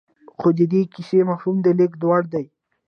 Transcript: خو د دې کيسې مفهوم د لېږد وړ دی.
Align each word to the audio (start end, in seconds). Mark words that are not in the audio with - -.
خو 0.39 0.47
د 0.57 0.59
دې 0.71 0.81
کيسې 0.93 1.19
مفهوم 1.29 1.57
د 1.61 1.67
لېږد 1.77 2.01
وړ 2.05 2.23
دی. 2.33 2.45